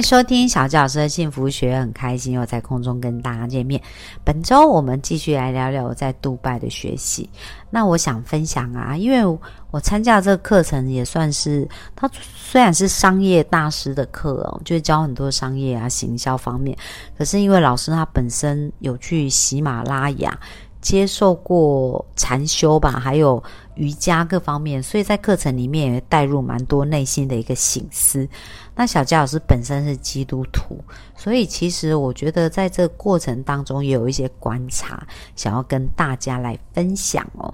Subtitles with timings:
[0.00, 3.80] 收听小教师的幸福学，很开心又在空中跟大家见面。
[4.24, 7.28] 本周我们继续来聊聊我在杜拜的学习。
[7.70, 9.38] 那我想分享啊，因为
[9.70, 16.76] 我参加这个课程也算是，它虽然是商业大师的课哦，就是教很多商业啊、行销方面。
[17.16, 20.36] 可是因为老师他本身有去喜马拉雅
[20.80, 23.42] 接受过禅修吧，还有
[23.74, 28.28] 瑜伽各方面，所以在课程里面也带入蛮多内心的一个醒思。
[28.74, 30.82] 那小佳老师本身是基督徒，
[31.14, 35.06] 所以其实我觉得在这过程当中也有一些观察，
[35.36, 37.52] 想要跟大家来分享哦。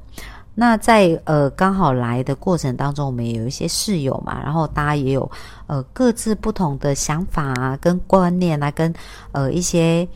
[0.58, 5.30] 那在呃刚好来的过程当中，我们也有一些室友嘛，然后大家也有
[5.66, 8.94] 呃各自不同的想法啊，跟观念啊，跟
[9.32, 10.08] 呃一些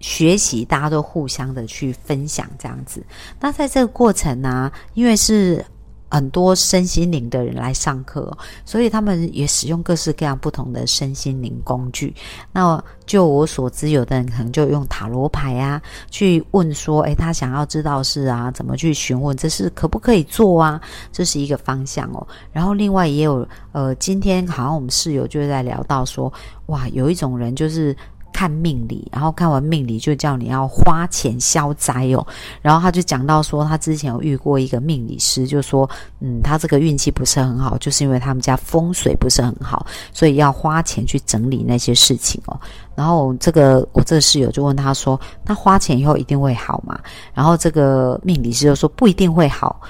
[0.00, 3.04] 学习，大家都互相的去分享这样子。
[3.38, 5.64] 那在这个过程呢，因为是。
[6.12, 12.12] 很多身心灵的人来上课，所以他们也使用各式各样不同的身心灵工具。
[12.50, 19.36] 那就我所知，有的人可能就用塔罗牌啊，去问说：“诶，他想要知道是啊，怎么去询问？
[19.36, 20.80] 这是可不可以做啊？”
[21.12, 22.26] 这是一个方向哦。
[22.50, 26.32] 然后另外也有，呃，今天好像我们室友就在聊到说
[26.66, 27.96] ：“哇，有一种人就是。”
[28.32, 32.26] 看命理，然后看完命理就叫你要花钱消灾哦。
[32.62, 35.88] 然后他就讲到说，他之前有遇过一个命理师，就说，
[36.20, 42.58] 嗯，他这个运气不是很好，就是因为他们家风水不是很好，所以要花钱去整理那些事情哦。
[42.94, 46.98] 然后这个我这个室友就问他说，那花钱以后一定会好吗？
[47.34, 49.80] 然后这个命理师就说不一定会好，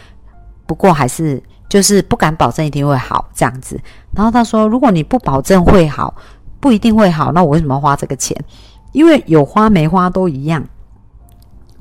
[0.66, 3.80] 不过还是就是不敢保证一定会好这样子。
[4.12, 6.14] 然后他说，如果你不保证会好。
[6.60, 8.36] 不一定会好，那我为什么要花这个钱？
[8.92, 10.64] 因为有花没花都一样。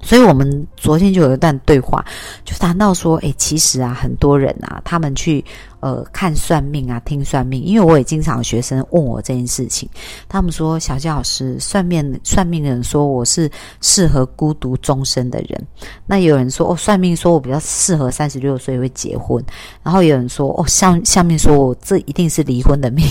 [0.01, 2.06] 所以我们昨天就有一段对话，
[2.45, 5.44] 就谈到说，诶，其实啊，很多人啊，他们去
[5.81, 9.89] 呃看算命啊，听算命，因为我也经常有学生问我这件事情，
[10.29, 13.51] 他们说，小谢老师，算命算命的人说我是
[13.81, 15.68] 适合孤独终身的人，
[16.06, 19.44] 那有人说，哦，算命说我比较适合三十六岁会结婚，
[19.84, 23.06] 然后有人说，哦，下下面说我这一定是离婚的命。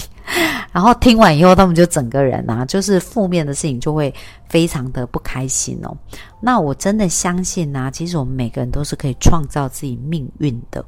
[0.79, 4.15] 然后听完以后，他们就整个人啊，就是负面的事情就会
[4.49, 5.93] 非常的不开心哦。
[6.41, 10.85] 那我真的相信啊，其实我们每个人都是可以创造自己命运的。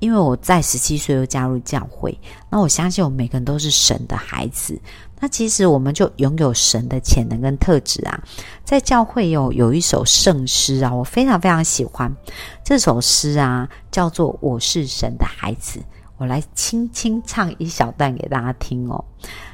[0.00, 2.14] 因为我在十七岁就加入教会，
[2.50, 4.78] 那我相信我们每个人都是神的孩子。
[5.18, 8.22] 那其实我们就拥有神的潜能跟特质啊。
[8.66, 12.14] 在教会有有一首圣诗啊，我非常非常喜欢
[12.62, 15.80] 这首诗啊，叫做《我是神的孩子》。
[16.20, 19.02] 我来轻轻唱一小段给大家听哦。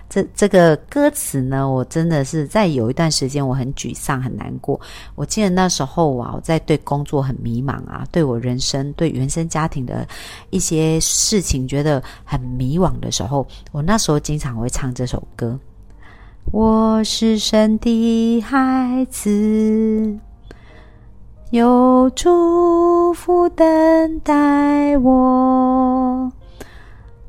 [0.09, 4.81] 这这个歌词呢，我真的是在有一段时间我很沮丧很难过。
[5.15, 10.05] 我记得那时候啊，我在对工作很迷茫啊，对我人生对原生家庭的
[10.51, 15.57] 一些事情觉得很迷惘的时候，我那时候经常会唱这首歌。
[16.51, 20.19] 我是神的孩子，
[21.51, 26.33] 有祝福等待我。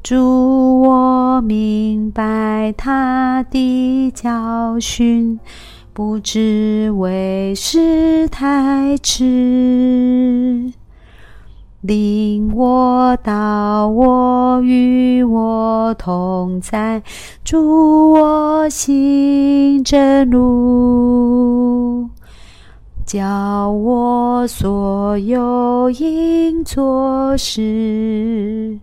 [0.10, 5.38] 祝我明白他的教训，
[5.92, 10.72] 不知为时太迟。
[11.82, 17.04] 领我到我与我同在，
[17.44, 22.08] 助我行正路，
[23.06, 28.80] 教我所有应做事。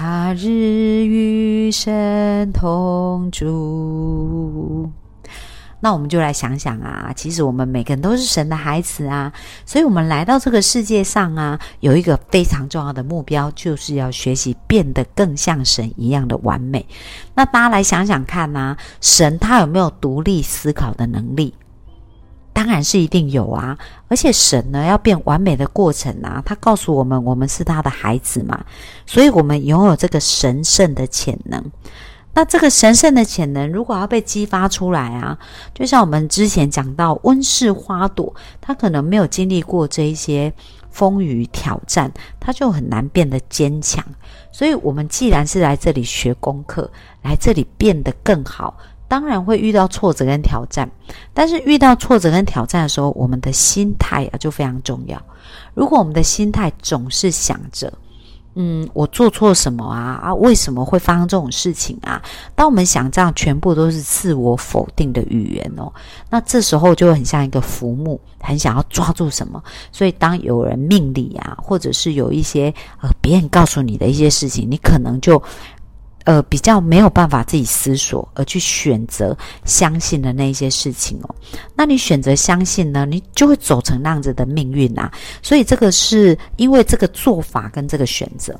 [0.00, 4.88] 他日与神同住，
[5.80, 9.32] 那我们就来想想啊，其实我们每个人都是神的孩子啊，
[9.66, 16.86] 所以我们来到这个世界上啊，有一个非常重要的目标，就是要学习变得更像神一样的完美。
[17.34, 21.52] 那大家来想想看呐，神他有没有独立思考的能力？
[22.58, 23.78] 当然是一定有啊，
[24.08, 28.64] 而且神呢要变完美的过程啊，他告诉我们，我们是他的孩子嘛，
[29.06, 31.64] 所以我们拥有这个神圣的潜能。
[32.34, 35.38] 那这个神圣的潜能，如果要被激发出来啊，
[35.72, 40.52] 就像我们之前讲到温室花朵，它可能没有经历过这一些
[40.90, 44.04] 风雨挑战，它就很难变得坚强。
[44.50, 46.90] 所以，我们既然是来这里学功课，
[47.22, 48.76] 来这里变得更好。
[49.08, 50.88] 当然会遇到挫折跟挑战，
[51.32, 55.20] 但是遇到挫折跟挑战的时候，我们的心态啊就非常重要。
[55.72, 57.90] 如果我们的心态总是想着，
[58.54, 60.20] 嗯，我做错什么啊？
[60.22, 62.20] 啊，为什么会发生这种事情啊？
[62.54, 65.90] 当我们想这样，全部都是自我否定的语言哦。
[66.28, 69.62] 那这时候就很像一个浮木，很想要抓住什么。
[69.90, 75.42] 所以当有人命理啊，或者是有一些呃别人告诉你的一些事情，你可能就。
[76.28, 79.34] 呃，比较没有办法自己思索，而去选择
[79.64, 81.34] 相信的那些事情哦。
[81.74, 85.10] 那你选择相信呢，你就会走成那样子的命运啊。
[85.42, 88.54] 所以这个是因为这个做法跟这个选择。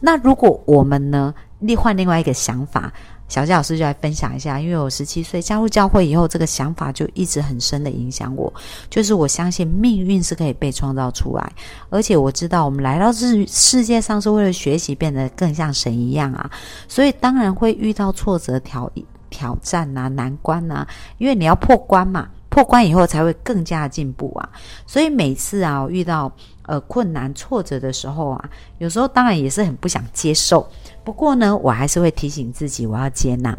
[0.00, 2.92] 那如果我们呢，另换另外一个想法。
[3.26, 8.52] 小佳老师就来分享一下，因为我十七岁加入教会以后，这个想法就一直很深的影响我。
[8.90, 11.52] 就是我相信命运是可以被创造出来，
[11.88, 16.50] 而且我知道我们来到这世界上是为了学习，变得更像神一样啊。
[16.86, 18.90] 所以当然会遇到挫折、挑
[19.30, 20.86] 挑战呐、难关呐，
[21.18, 24.48] 因为你要破关嘛，破关以后才会更加进步啊。
[24.86, 26.30] 所以每次啊，遇到
[26.66, 30.64] 呃困难、挫折的时候啊，有时候当然也是很不想接受。
[31.04, 33.56] 不过呢，我还是会提醒自己，我要接纳。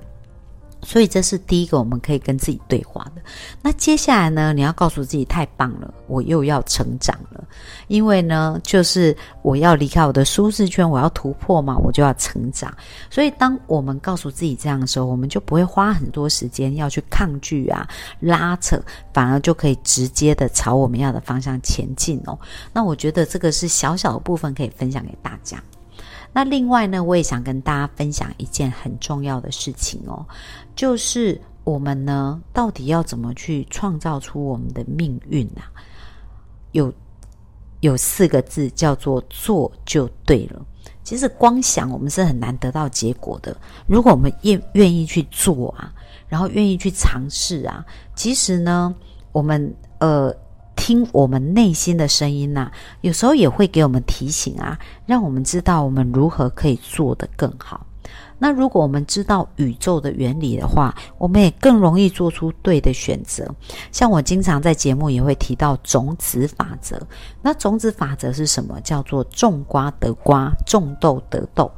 [0.81, 3.21] 所以这是第一个我们可以跟自己对话的。
[3.59, 7.43] 那接下来呢，你要告诉自己，太棒了，我又要成长了。
[7.87, 12.71] 因为呢，就是我要离开我的舒适圈，我要突破嘛，我就要成长。
[13.09, 17.87] 所以当我们告诉自己这样的时候，我们就不会花很多时间要去抗拒啊、
[18.19, 18.79] 拉扯，
[19.11, 22.37] 反而就可以直接的朝我们要的方向前进哦。
[22.71, 25.59] 那我觉得这个是小小的部分可以分享给大家。
[26.35, 30.25] 那另外呢，我也想跟大家分享一件很重要的事情哦，
[30.75, 35.71] 就是我们呢，到底要怎么去创造出我们的命运啊？
[36.73, 36.93] 有
[37.79, 40.61] 有四个字叫做“做就对了”。
[41.05, 43.55] 其实光想我们是很难得到结果的。
[43.87, 45.93] 如果我们愿愿意去做啊，
[46.27, 48.93] 然后愿意去尝试啊，其实呢，
[49.31, 50.35] 我们呃。
[50.75, 57.85] 听我们内心的声音呐，有时候也会给我们提醒啊，让我们知道我们如何可以做得更好。
[58.37, 63.49] 那如果我们知道宇宙的原理的话，我们也更容易做出对的选择。
[63.93, 67.01] 像我经常在节目也会提到种子法则。
[67.41, 68.79] 那种子法则是什么？
[68.81, 71.71] 叫做种瓜得瓜，种豆得豆。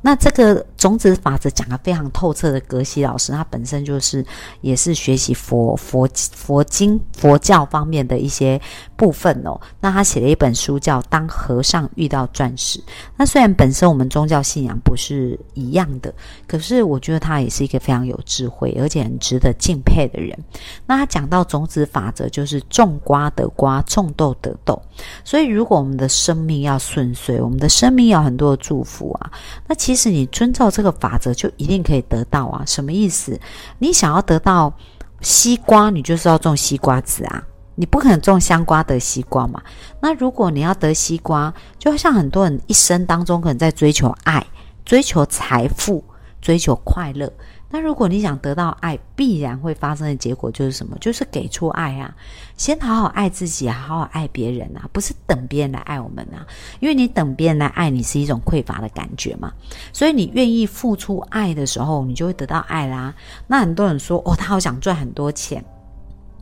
[0.00, 4.22] 那这个种子法则讲的非常透彻的，格西老师他本身就是
[4.60, 8.60] 也是学习佛佛佛经佛教方面的一些
[8.94, 9.58] 部分哦。
[9.80, 12.78] 那他写了一本书叫《当和尚遇到钻石》。
[13.16, 16.12] 那虽然本身我们宗教信仰不是一样的，
[16.46, 20.38] 可是我觉得他也是一个非常有智慧而且很值得敬佩的人。
[20.84, 24.82] 那他讲到种子法则，就是种瓜得瓜，种豆得豆。
[25.24, 29.32] 所以如果我们的生命要顺遂，我们的生命有很多的祝福啊，
[29.66, 32.64] 那其实你遵照这个法则，就一定可以得到啊？
[32.66, 33.38] 什么意思？
[33.78, 34.74] 你想要得到
[35.20, 37.44] 西瓜，你就是要种西瓜籽啊！
[37.76, 39.62] 你不可能种香瓜得西瓜嘛？
[40.00, 44.44] 那如果你要得西瓜，就像很多人一生当中可能在追求爱、
[44.84, 46.02] 追求财富、
[46.40, 47.32] 追求快乐。
[47.74, 50.96] 那如果你想得到爱，必然会发生的结果就是什么？
[51.00, 52.14] 就是给出爱啊！
[52.56, 56.46] 先好好爱自己啊，好好爱别人啊，不是等别人来爱我们啊。
[56.78, 59.52] 因为你等别人来爱你，是一种匮乏的感觉嘛。
[59.92, 63.12] 所以你愿意付出爱的时候，你就会得到爱啦。
[63.48, 65.64] 那很多人说，哦，他好想赚很多钱，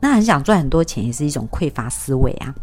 [0.01, 2.55] 那很想赚很多钱，也是一种匮乏思维啊。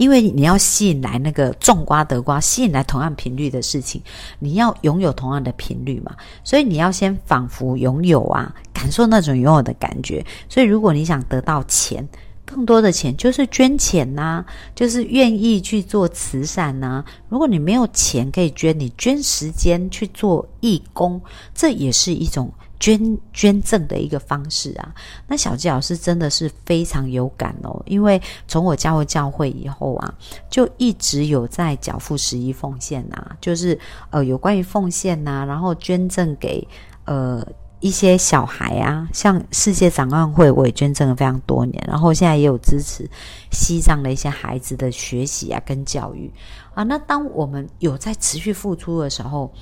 [0.00, 4.00] 因为你要吸引来那个种瓜得瓜，吸引来同样频率的事情，
[4.38, 10.24] 你要拥有同样的频率嘛，所以你要先仿佛拥有啊，感受那种拥有的感觉。
[10.48, 12.08] 所以如果你想得到钱，
[12.46, 14.42] 更多的钱，就是捐钱呐，
[14.74, 17.04] 就是愿意去做慈善呐。
[17.28, 21.20] 如果你没有钱可以捐，你捐时间去做义工，
[21.54, 22.50] 这也是一种。
[22.80, 24.94] 捐捐赠的一个方式啊，
[25.28, 30.14] 那小纪老师真的是非常有感哦，因为从我加入教会以后啊，
[30.48, 36.66] 就一直有在缴付十一奉献呐，就是呃有关于奉献呐，然后捐赠给
[37.04, 37.46] 呃
[37.80, 43.06] 一些小孩啊，像世界展望会，我也捐赠了非常多年，然后现在也有支持
[43.52, 46.32] 西藏的一些孩子的学习啊跟教育
[46.72, 49.52] 啊，那当我们有在持续付出的时候。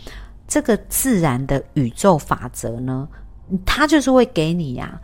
[0.49, 3.07] 这个自然的宇宙法则呢，
[3.65, 5.01] 它就是会给你呀。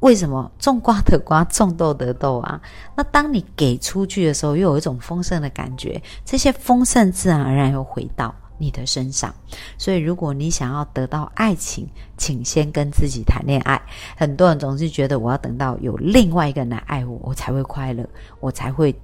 [0.00, 2.60] 为什么种瓜得瓜，种豆得豆啊？
[2.96, 9.34] 那当你给出去的时候，又有一种丰盛的感觉，这些丰盛自然而然又回到你的身上。
[9.78, 13.80] 所以，如果你想要得到爱情，请先跟自己谈恋爱。
[14.16, 18.06] 很多人总是觉得，我要等到有另外一个人来爱我，我才会快乐，
[18.40, 18.94] 我才会。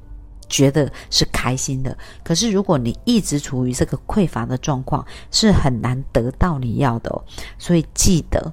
[0.53, 7.25] 觉得是开心的，可是如果你一直处于这个匮乏的状况，是很难得到你要的哦。
[7.59, 8.53] 所以记得，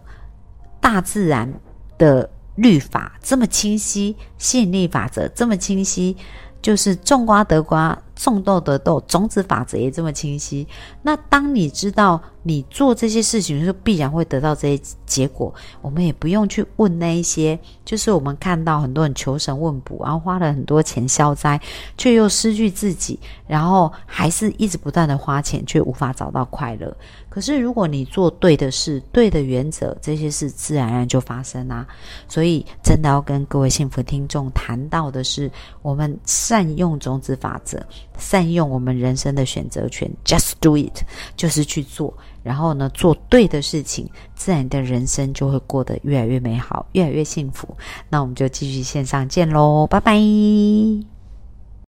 [0.79, 1.53] 大自然
[1.97, 6.15] 的律法这么清晰，吸引力法则这么清晰，
[6.61, 10.67] 就是种瓜得瓜，种豆得豆，种子法则也这么清晰。
[11.01, 15.53] 那当你知道你做这些事情，就必然会得到这些结果。
[15.81, 21.59] 我们也不用去问那一些，就是我们看到很多人求神问卜，然后花了很多钱消灾，
[21.97, 26.93] 却又失去自己，然后还是一直不断的花钱，却无法找到快乐。
[27.29, 31.87] 可是如果你做对的事、对的原则，这些事自然而然就发生啦。
[32.27, 35.49] 所以，真的要跟各位幸福听众谈到的是，
[35.81, 37.79] 我们善用种子法则，
[38.17, 41.03] 善用我们人生的选择权，just do it，
[41.35, 42.13] 就是去做。
[42.41, 47.67] 然后呢，做对的事情，自然的人生就会过得越来越美好，越来越幸福。
[48.09, 51.18] 那我们就继续线上见喽，拜拜。